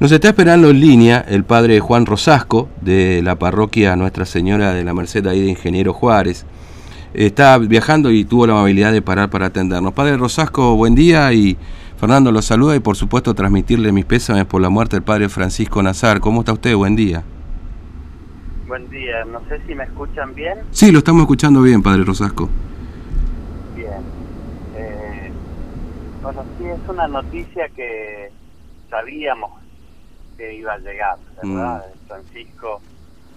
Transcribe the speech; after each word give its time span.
Nos 0.00 0.10
está 0.12 0.28
esperando 0.28 0.70
en 0.70 0.80
línea 0.80 1.22
el 1.28 1.44
padre 1.44 1.78
Juan 1.78 2.06
Rosasco 2.06 2.70
de 2.80 3.20
la 3.22 3.38
parroquia 3.38 3.96
Nuestra 3.96 4.24
Señora 4.24 4.72
de 4.72 4.82
la 4.82 4.94
Merced 4.94 5.26
ahí 5.26 5.42
de 5.42 5.50
Ingeniero 5.50 5.92
Juárez. 5.92 6.46
Está 7.12 7.58
viajando 7.58 8.10
y 8.10 8.24
tuvo 8.24 8.46
la 8.46 8.54
amabilidad 8.54 8.92
de 8.92 9.02
parar 9.02 9.28
para 9.28 9.46
atendernos. 9.48 9.92
Padre 9.92 10.16
Rosasco, 10.16 10.74
buen 10.74 10.94
día 10.94 11.30
y 11.34 11.58
Fernando 11.98 12.32
lo 12.32 12.40
saluda 12.40 12.74
y 12.76 12.80
por 12.80 12.96
supuesto 12.96 13.34
transmitirle 13.34 13.92
mis 13.92 14.06
pésames 14.06 14.46
por 14.46 14.62
la 14.62 14.70
muerte 14.70 14.96
del 14.96 15.02
padre 15.02 15.28
Francisco 15.28 15.82
Nazar. 15.82 16.18
¿Cómo 16.20 16.40
está 16.40 16.54
usted? 16.54 16.74
Buen 16.74 16.96
día. 16.96 17.22
Buen 18.68 18.88
día, 18.88 19.26
no 19.26 19.42
sé 19.50 19.60
si 19.66 19.74
me 19.74 19.84
escuchan 19.84 20.34
bien. 20.34 20.60
Sí, 20.70 20.90
lo 20.90 21.00
estamos 21.00 21.20
escuchando 21.20 21.60
bien, 21.60 21.82
padre 21.82 22.04
Rosasco. 22.04 22.48
Bien. 23.76 23.90
Eh, 24.78 25.30
bueno, 26.22 26.42
sí, 26.56 26.64
es 26.64 26.88
una 26.88 27.06
noticia 27.06 27.68
que 27.76 28.30
sabíamos 28.88 29.59
que 30.40 30.54
iba 30.54 30.72
a 30.72 30.78
llegar, 30.78 31.18
¿verdad? 31.42 31.84
Mm. 31.86 32.08
Francisco 32.08 32.80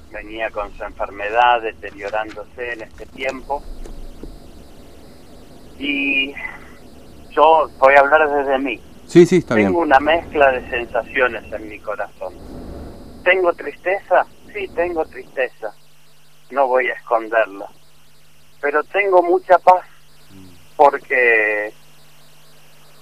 venía 0.10 0.50
con 0.52 0.72
su 0.78 0.84
enfermedad 0.86 1.62
deteriorándose 1.62 2.72
en 2.72 2.84
este 2.84 3.06
tiempo. 3.08 3.62
Y 5.78 6.34
yo 7.32 7.70
voy 7.78 7.96
a 7.96 8.00
hablar 8.00 8.30
desde 8.30 8.58
mí. 8.58 8.82
Sí, 9.06 9.26
sí, 9.26 9.38
está 9.38 9.56
Tengo 9.56 9.80
una 9.80 10.00
mezcla 10.00 10.50
de 10.54 10.70
sensaciones 10.70 11.52
en 11.52 11.68
mi 11.68 11.78
corazón. 11.80 12.36
¿Tengo 13.26 13.52
tristeza? 13.52 14.26
Sí, 14.54 14.70
tengo 14.74 15.04
tristeza. 15.06 15.74
No 16.52 16.68
voy 16.68 16.88
a 16.88 16.94
esconderla. 16.94 17.68
Pero 18.62 18.82
tengo 18.86 19.22
mucha 19.22 19.58
paz 19.58 19.86
porque 20.78 21.74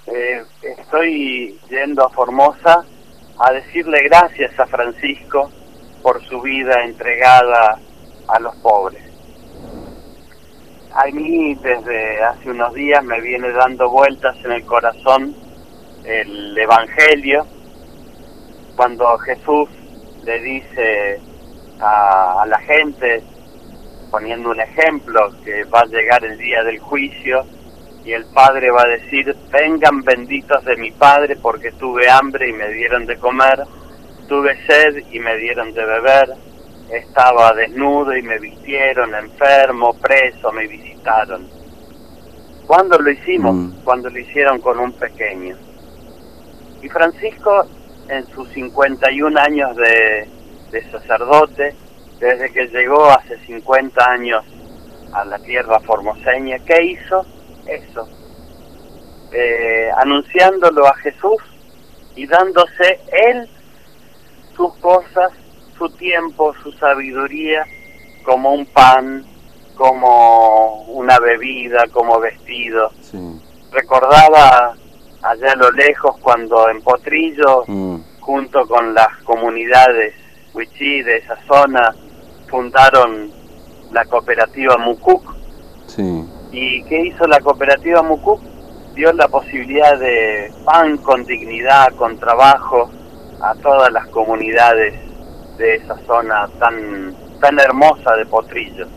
eh, 0.08 0.44
estoy 0.64 1.60
yendo 1.70 2.04
a 2.04 2.10
Formosa 2.10 2.84
a 3.42 3.54
decirle 3.54 4.04
gracias 4.04 4.58
a 4.60 4.68
Francisco 4.68 5.52
por 6.04 6.24
su 6.26 6.42
vida 6.42 6.84
entregada 6.84 7.80
a 8.28 8.40
los 8.40 8.56
pobres. 8.58 9.02
A 10.94 11.06
mí 11.08 11.56
desde 11.56 12.22
hace 12.22 12.52
unos 12.52 12.74
días 12.74 13.04
me 13.04 13.20
viene 13.22 13.52
dando 13.52 13.90
vueltas 13.90 14.36
en 14.44 14.52
el 14.52 14.66
corazón 14.66 15.36
el 16.04 16.58
Evangelio, 16.58 17.46
cuando 18.76 19.18
Jesús 19.20 19.70
le 20.24 20.40
dice 20.42 21.20
a, 21.80 22.46
la 22.48 22.60
gente, 22.60 23.24
poniendo 24.10 24.52
un 24.52 24.60
ejemplo, 24.60 25.32
que 25.44 25.64
va 25.66 25.82
a 25.82 25.86
llegar 25.86 26.24
el 26.26 26.38
día 26.38 26.64
del 26.64 26.80
juicio 26.80 27.46
y 28.04 28.14
el 28.14 28.26
Padre 28.26 28.72
va 28.72 28.84
a 28.84 28.88
decir, 28.88 29.36
vengan 29.52 30.02
benditos 30.02 30.64
de 30.66 30.76
mi 30.78 30.92
Padre 30.92 31.36
porque 31.42 31.72
tuve 31.74 32.10
hambre 32.10 32.50
y 32.50 32.54
me 32.54 32.70
dieron 32.70 33.06
de 33.06 33.18
comer, 33.18 33.64
tuve 34.28 34.58
sed 34.66 35.04
y 35.12 35.20
me 35.20 35.38
dieron 35.38 35.74
de 35.74 35.86
beber, 35.86 36.34
estaba 36.92 37.54
desnudo 37.54 38.16
y 38.16 38.22
me 38.24 38.40
vistieron, 38.40 39.14
enfermo, 39.14 39.94
preso, 39.94 40.52
me 40.52 40.68
visitaron. 40.68 41.48
¿Cuándo 42.66 42.98
lo 42.98 43.12
hicimos? 43.12 43.54
Mm. 43.54 43.84
Cuando 43.84 44.10
lo 44.10 44.20
hicieron 44.20 44.60
con 44.62 44.80
un 44.80 44.94
pequeño. 44.94 45.56
Y 46.82 46.90
Francisco, 46.90 47.66
en 48.10 48.26
sus 48.28 48.48
51 48.50 49.40
años 49.40 49.76
de, 49.76 50.28
de 50.72 50.92
sacerdote, 50.92 51.76
desde 52.20 52.52
que 52.52 52.68
llegó 52.68 53.06
hace 53.10 53.38
50 53.46 54.12
años 54.12 54.44
a 55.14 55.26
la 55.26 55.38
tierra 55.40 55.80
formoseña, 55.82 56.58
¿qué 56.60 56.84
hizo? 56.84 57.26
Eso, 57.66 58.08
eh, 59.32 59.90
anunciándolo 59.98 60.86
a 60.88 60.96
Jesús 60.96 61.42
y 62.16 62.28
dándose 62.28 63.00
Él 63.12 63.50
sus 64.56 64.74
cosas, 64.76 65.32
su 65.78 65.90
tiempo, 65.92 66.54
su 66.62 66.72
sabiduría, 66.74 67.66
como 68.24 68.54
un 68.54 68.66
pan, 68.68 69.26
como 69.76 70.84
una 70.84 71.18
bebida, 71.20 71.86
como 71.92 72.20
vestido. 72.20 72.92
Recordaba 73.72 74.76
allá 75.22 75.52
a 75.52 75.56
lo 75.56 75.72
lejos 75.72 76.18
cuando 76.22 76.70
en 76.70 76.82
Potrillo, 76.82 77.64
mm. 77.68 77.96
junto 78.20 78.68
con 78.68 78.94
las 78.94 79.18
comunidades 79.24 80.14
Huichí 80.54 81.02
de 81.04 81.18
esa 81.18 81.38
zona, 81.48 81.96
fundaron 82.50 83.32
la 83.92 84.06
cooperativa 84.06 84.78
Mucuc. 84.78 85.24
Sí. 85.88 86.26
¿Y 86.52 86.84
qué 86.84 87.02
hizo 87.08 87.26
la 87.28 87.40
cooperativa 87.40 88.02
Mucuc? 88.02 88.42
Dio 88.94 89.14
la 89.14 89.28
posibilidad 89.30 89.98
de 89.98 90.52
pan 90.66 90.98
con 90.98 91.24
dignidad, 91.24 91.94
con 91.96 92.18
trabajo, 92.20 92.90
a 93.42 93.56
todas 93.56 93.92
las 93.92 94.08
comunidades 94.08 94.94
de 95.58 95.76
esa 95.76 95.98
zona 96.06 96.48
tan, 96.60 97.16
tan 97.40 97.60
hermosa 97.60 98.16
de 98.16 98.26
Potrillo. 98.26 98.88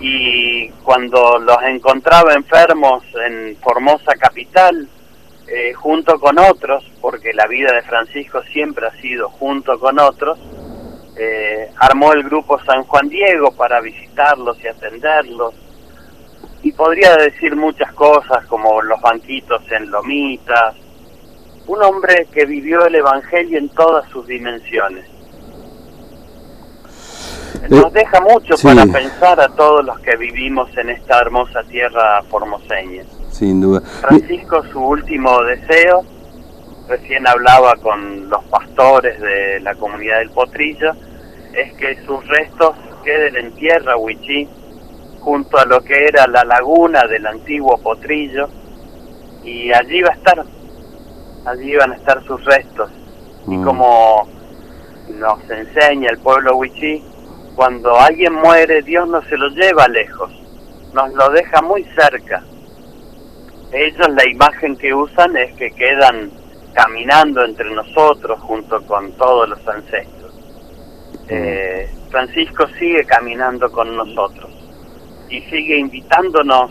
Y 0.00 0.68
cuando 0.84 1.38
los 1.38 1.58
encontraba 1.64 2.34
enfermos 2.34 3.04
en 3.26 3.56
Formosa 3.56 4.14
Capital, 4.18 4.88
eh, 5.46 5.72
junto 5.74 6.18
con 6.18 6.38
otros, 6.38 6.84
porque 7.00 7.32
la 7.34 7.46
vida 7.46 7.72
de 7.72 7.82
Francisco 7.82 8.42
siempre 8.52 8.86
ha 8.86 9.00
sido 9.00 9.28
junto 9.28 9.78
con 9.78 9.98
otros, 9.98 10.38
eh, 11.16 11.70
armó 11.76 12.12
el 12.12 12.22
grupo 12.22 12.58
San 12.64 12.84
Juan 12.84 13.08
Diego 13.08 13.52
para 13.52 13.80
visitarlos 13.80 14.56
y 14.62 14.68
atenderlos, 14.68 15.54
y 16.62 16.72
podría 16.72 17.16
decir 17.16 17.56
muchas 17.56 17.92
cosas 17.92 18.46
como 18.46 18.80
los 18.82 19.00
banquitos 19.00 19.60
en 19.72 19.90
Lomitas, 19.90 20.76
un 21.66 21.82
hombre 21.82 22.26
que 22.32 22.44
vivió 22.46 22.86
el 22.86 22.94
Evangelio 22.94 23.58
en 23.58 23.68
todas 23.70 24.08
sus 24.10 24.26
dimensiones. 24.26 25.06
Nos 27.68 27.86
eh, 27.86 27.90
deja 27.92 28.20
mucho 28.20 28.54
para 28.62 28.86
pensar 28.86 29.40
a 29.40 29.48
todos 29.48 29.84
los 29.84 29.98
que 30.00 30.16
vivimos 30.16 30.68
en 30.76 30.90
esta 30.90 31.20
hermosa 31.20 31.62
tierra 31.64 32.22
formoseña. 32.28 33.04
Sin 33.30 33.60
duda. 33.60 33.80
Francisco, 33.80 34.62
su 34.72 34.80
último 34.80 35.42
deseo, 35.44 36.04
recién 36.88 37.26
hablaba 37.26 37.74
con 37.76 38.28
los 38.28 38.44
pastores 38.44 39.20
de 39.20 39.60
la 39.60 39.74
comunidad 39.74 40.18
del 40.18 40.30
Potrillo, 40.30 40.92
es 41.54 41.72
que 41.74 42.04
sus 42.04 42.26
restos 42.28 42.74
queden 43.04 43.36
en 43.36 43.52
tierra 43.52 43.96
huichí 43.96 44.48
junto 45.22 45.56
a 45.56 45.64
lo 45.64 45.80
que 45.82 46.06
era 46.06 46.26
la 46.26 46.44
laguna 46.44 47.06
del 47.06 47.26
antiguo 47.26 47.78
Potrillo 47.78 48.48
y 49.44 49.72
allí 49.72 50.02
va 50.02 50.10
a 50.10 50.14
estar, 50.14 50.44
allí 51.46 51.76
van 51.76 51.92
a 51.92 51.96
estar 51.96 52.24
sus 52.24 52.44
restos. 52.44 52.90
Y 53.46 53.56
mm. 53.56 53.64
como 53.64 54.28
nos 55.08 55.50
enseña 55.50 56.08
el 56.10 56.18
pueblo 56.18 56.56
Huichí, 56.56 57.04
cuando 57.54 57.98
alguien 57.98 58.34
muere 58.34 58.82
Dios 58.82 59.08
no 59.08 59.22
se 59.22 59.36
lo 59.36 59.48
lleva 59.50 59.86
lejos, 59.88 60.30
nos 60.92 61.12
lo 61.14 61.30
deja 61.30 61.62
muy 61.62 61.84
cerca. 61.96 62.42
Ellos 63.72 64.08
la 64.10 64.28
imagen 64.28 64.76
que 64.76 64.92
usan 64.92 65.36
es 65.36 65.54
que 65.54 65.70
quedan 65.70 66.30
caminando 66.74 67.44
entre 67.44 67.70
nosotros 67.70 68.40
junto 68.40 68.84
con 68.86 69.12
todos 69.12 69.48
los 69.48 69.68
ancestros. 69.68 70.34
Mm. 70.34 71.28
Eh, 71.28 71.90
Francisco 72.10 72.66
sigue 72.78 73.04
caminando 73.04 73.70
con 73.70 73.96
nosotros 73.96 74.51
y 75.32 75.40
sigue 75.50 75.78
invitándonos 75.78 76.70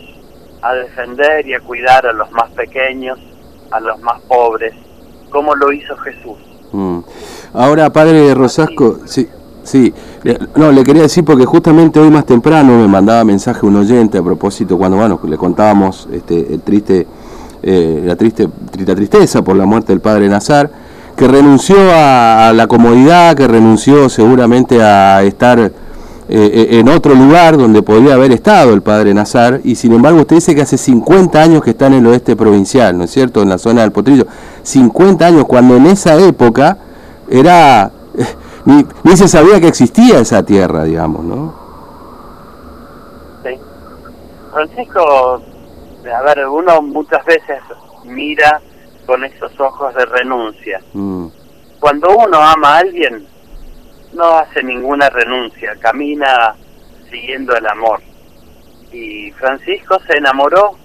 a 0.61 0.73
defender 0.73 1.47
y 1.47 1.55
a 1.55 1.59
cuidar 1.59 2.05
a 2.05 2.13
los 2.13 2.31
más 2.31 2.49
pequeños, 2.51 3.17
a 3.71 3.79
los 3.79 3.99
más 4.01 4.21
pobres, 4.21 4.73
como 5.31 5.55
lo 5.55 5.73
hizo 5.73 5.97
Jesús. 5.97 6.37
Mm. 6.71 6.99
Ahora, 7.53 7.89
padre 7.89 8.33
Rosasco, 8.35 8.99
sí, 9.05 9.27
sí, 9.63 9.91
no, 10.55 10.71
le 10.71 10.83
quería 10.83 11.01
decir 11.01 11.25
porque 11.25 11.45
justamente 11.45 11.99
hoy 11.99 12.11
más 12.11 12.25
temprano 12.25 12.77
me 12.77 12.87
mandaba 12.87 13.23
mensaje 13.23 13.65
un 13.65 13.77
oyente 13.77 14.19
a 14.19 14.23
propósito 14.23 14.77
cuando, 14.77 14.97
bueno, 14.97 15.19
le 15.23 15.37
contábamos 15.37 16.07
este, 16.11 16.53
el 16.53 16.61
triste, 16.61 17.07
eh, 17.63 18.03
la 18.05 18.15
triste, 18.15 18.47
triste 18.71 18.95
tristeza 18.95 19.43
por 19.43 19.55
la 19.55 19.65
muerte 19.65 19.91
del 19.91 20.01
padre 20.01 20.29
Nazar, 20.29 20.69
que 21.17 21.27
renunció 21.27 21.77
a 21.91 22.53
la 22.55 22.67
comodidad, 22.67 23.35
que 23.35 23.47
renunció 23.47 24.07
seguramente 24.07 24.81
a 24.81 25.23
estar 25.23 25.71
eh, 26.33 26.49
eh, 26.53 26.79
en 26.79 26.87
otro 26.87 27.13
lugar 27.13 27.57
donde 27.57 27.83
podría 27.83 28.13
haber 28.13 28.31
estado 28.31 28.73
el 28.73 28.81
padre 28.81 29.13
Nazar, 29.13 29.59
y 29.65 29.75
sin 29.75 29.91
embargo 29.91 30.21
usted 30.21 30.37
dice 30.37 30.55
que 30.55 30.61
hace 30.61 30.77
50 30.77 31.41
años 31.41 31.61
que 31.61 31.71
está 31.71 31.87
en 31.87 31.95
el 31.95 32.07
oeste 32.07 32.37
provincial, 32.37 32.97
¿no 32.97 33.03
es 33.03 33.11
cierto?, 33.11 33.41
en 33.41 33.49
la 33.49 33.57
zona 33.57 33.81
del 33.81 33.91
Potrillo. 33.91 34.25
50 34.63 35.25
años, 35.25 35.43
cuando 35.45 35.75
en 35.75 35.87
esa 35.87 36.15
época 36.15 36.77
era... 37.29 37.91
Eh, 38.17 38.25
ni, 38.65 38.85
ni, 39.03 39.17
se 39.17 39.27
sabía 39.27 39.59
que 39.59 39.67
existía 39.67 40.19
esa 40.19 40.41
tierra, 40.43 40.85
digamos, 40.85 41.25
¿no? 41.25 41.53
Sí. 43.43 43.57
Francisco, 44.53 45.41
a 46.15 46.21
ver, 46.21 46.47
uno 46.47 46.81
muchas 46.81 47.25
veces 47.25 47.59
mira 48.05 48.61
con 49.05 49.21
esos 49.25 49.59
ojos 49.59 49.93
de 49.95 50.05
renuncia. 50.05 50.79
Mm. 50.93 51.25
Cuando 51.77 52.15
uno 52.15 52.37
ama 52.37 52.75
a 52.75 52.77
alguien, 52.77 53.27
no 54.13 54.37
hace 54.37 54.63
ninguna 54.63 55.09
renuncia, 55.09 55.75
camina 55.79 56.55
siguiendo 57.09 57.55
el 57.55 57.65
amor. 57.67 58.01
Y 58.91 59.31
Francisco 59.31 59.97
se 60.07 60.17
enamoró 60.17 60.77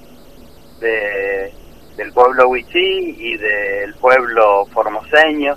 de, 0.80 1.52
del 1.96 2.12
pueblo 2.12 2.48
huichí 2.48 3.16
y 3.18 3.36
del 3.36 3.94
pueblo 3.94 4.66
formoseño 4.66 5.56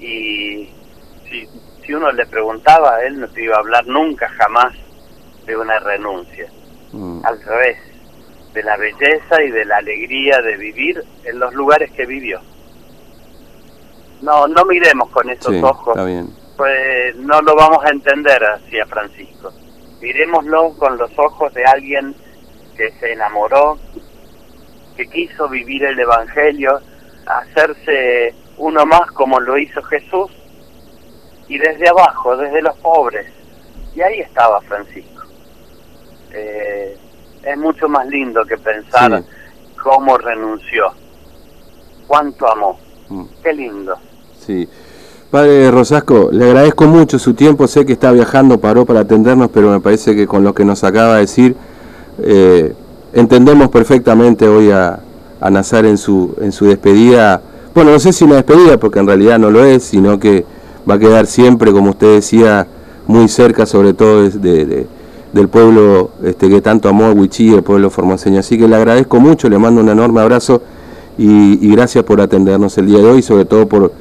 Y 0.00 0.68
si, 1.28 1.48
si 1.84 1.94
uno 1.94 2.10
le 2.12 2.26
preguntaba, 2.26 3.00
él 3.02 3.20
no 3.20 3.28
te 3.28 3.44
iba 3.44 3.56
a 3.56 3.60
hablar 3.60 3.86
nunca 3.86 4.28
jamás 4.30 4.74
de 5.46 5.56
una 5.56 5.78
renuncia. 5.78 6.50
Mm. 6.92 7.20
Al 7.24 7.42
revés, 7.42 7.78
de 8.52 8.62
la 8.62 8.76
belleza 8.76 9.42
y 9.42 9.50
de 9.50 9.64
la 9.64 9.76
alegría 9.76 10.40
de 10.40 10.56
vivir 10.56 11.02
en 11.24 11.38
los 11.38 11.52
lugares 11.54 11.90
que 11.92 12.06
vivió. 12.06 12.40
No, 14.22 14.48
no 14.48 14.64
miremos 14.64 15.10
con 15.10 15.30
esos 15.30 15.54
Sí, 15.54 15.60
ojos, 15.62 15.96
está 15.96 16.04
bien. 16.04 16.28
Pues 16.58 17.14
no 17.16 17.40
lo 17.40 17.54
vamos 17.54 17.78
a 17.84 17.90
entender 17.90 18.42
así 18.44 18.80
a 18.80 18.86
Francisco. 18.86 19.52
Miremoslo 20.02 20.74
con 20.76 20.98
los 20.98 21.10
ojos 21.16 21.54
de 21.54 21.64
alguien 21.64 22.14
que 22.76 22.90
se 22.98 23.12
enamoró, 23.12 23.78
que 24.96 25.06
quiso 25.08 25.48
vivir 25.48 25.84
el 25.84 25.98
Evangelio, 26.00 26.80
hacerse 27.26 28.34
uno 28.56 28.84
más 28.86 29.08
como 29.12 29.38
lo 29.38 29.56
hizo 29.56 29.80
Jesús, 29.84 30.32
y 31.46 31.58
desde 31.58 31.88
abajo, 31.88 32.36
desde 32.36 32.60
los 32.60 32.76
pobres. 32.78 33.32
Y 33.94 34.00
ahí 34.02 34.18
estaba 34.20 34.60
Francisco. 34.62 35.22
Eh, 36.32 36.98
es 37.44 37.56
mucho 37.56 37.88
más 37.88 38.04
lindo 38.08 38.44
que 38.44 38.58
pensar 38.58 39.22
Sí. 39.22 39.24
cómo 39.80 40.18
renunció, 40.18 40.92
cuánto 42.08 42.50
amó. 42.50 42.78
Mm. 43.08 43.24
Qué 43.44 43.52
lindo. 43.52 43.96
Sí. 44.34 44.68
Padre 45.30 45.70
Rosasco, 45.70 46.30
le 46.32 46.46
agradezco 46.46 46.86
mucho 46.86 47.18
su 47.18 47.34
tiempo, 47.34 47.66
sé 47.66 47.84
que 47.84 47.92
está 47.92 48.12
viajando, 48.12 48.58
paró 48.58 48.86
para 48.86 49.00
atendernos, 49.00 49.50
pero 49.52 49.70
me 49.70 49.78
parece 49.80 50.16
que 50.16 50.26
con 50.26 50.42
lo 50.42 50.54
que 50.54 50.64
nos 50.64 50.84
acaba 50.84 51.14
de 51.16 51.20
decir, 51.20 51.54
eh, 52.22 52.72
entendemos 53.12 53.68
perfectamente 53.68 54.48
hoy 54.48 54.70
a, 54.70 55.00
a 55.38 55.50
Nazar 55.50 55.84
en 55.84 55.98
su, 55.98 56.34
en 56.40 56.50
su 56.50 56.64
despedida. 56.64 57.42
Bueno, 57.74 57.90
no 57.90 57.98
sé 57.98 58.14
si 58.14 58.24
una 58.24 58.36
despedida, 58.36 58.78
porque 58.78 59.00
en 59.00 59.06
realidad 59.06 59.38
no 59.38 59.50
lo 59.50 59.62
es, 59.66 59.82
sino 59.82 60.18
que 60.18 60.46
va 60.88 60.94
a 60.94 60.98
quedar 60.98 61.26
siempre, 61.26 61.72
como 61.72 61.90
usted 61.90 62.14
decía, 62.14 62.66
muy 63.06 63.28
cerca, 63.28 63.66
sobre 63.66 63.92
todo 63.92 64.22
de, 64.22 64.30
de- 64.30 64.64
de- 64.64 64.86
del 65.34 65.48
pueblo 65.48 66.10
este, 66.24 66.48
que 66.48 66.62
tanto 66.62 66.88
amó 66.88 67.04
a 67.04 67.12
Huichí, 67.12 67.52
el 67.52 67.62
pueblo 67.62 67.90
formoseño. 67.90 68.40
Así 68.40 68.56
que 68.56 68.66
le 68.66 68.76
agradezco 68.76 69.20
mucho, 69.20 69.50
le 69.50 69.58
mando 69.58 69.82
un 69.82 69.90
enorme 69.90 70.22
abrazo 70.22 70.62
y, 71.18 71.70
gracias 71.70 72.02
por 72.04 72.18
atendernos 72.22 72.78
el 72.78 72.86
día 72.86 72.96
de 72.98 73.04
hoy, 73.04 73.20
sobre 73.20 73.44
todo 73.44 73.68
por 73.68 73.92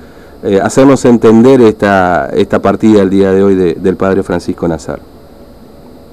eh, 0.48 0.60
hacernos 0.62 1.04
entender 1.06 1.62
esta, 1.62 2.30
esta 2.34 2.60
partida 2.62 3.02
el 3.02 3.10
día 3.10 3.32
de 3.32 3.44
hoy 3.44 3.56
de- 3.56 3.74
del 3.76 3.96
Padre 3.98 4.24
Francisco 4.24 4.68
Nazar. 4.68 5.00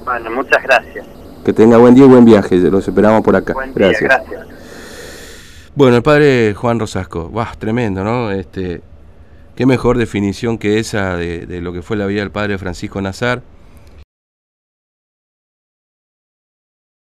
Bueno, 0.05 0.31
muchas 0.31 0.63
gracias. 0.63 1.07
Que 1.45 1.53
tenga 1.53 1.77
buen 1.79 1.95
día 1.95 2.05
y 2.05 2.09
buen 2.09 2.25
viaje, 2.25 2.57
los 2.57 2.87
esperamos 2.87 3.23
por 3.23 3.37
acá. 3.37 3.53
Buen 3.53 3.73
día, 3.75 3.89
gracias. 3.89 4.03
gracias. 4.03 4.47
Bueno, 5.75 5.97
el 5.97 6.03
padre 6.03 6.55
Juan 6.55 6.79
Rosasco, 6.79 7.29
¡buah! 7.29 7.53
tremendo, 7.59 8.05
¿no? 8.05 8.31
Este, 8.31 8.81
qué 9.57 9.67
mejor 9.67 9.99
definición 9.99 10.57
que 10.59 10.79
esa 10.79 11.17
de, 11.17 11.47
de 11.47 11.61
lo 11.61 11.73
que 11.73 11.83
fue 11.83 11.97
la 11.97 12.07
vida 12.07 12.21
del 12.21 12.31
padre 12.31 12.59
Francisco 12.59 13.01
Nazar. 13.01 13.43